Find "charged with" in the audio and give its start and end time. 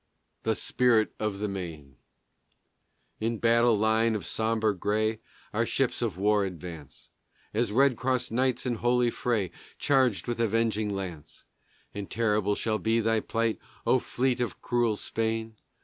9.77-10.39